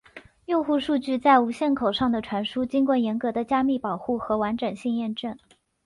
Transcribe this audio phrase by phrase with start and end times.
[0.47, 5.37] 用户数据在无线口上的传输经过严格的加密保护和完整性验证。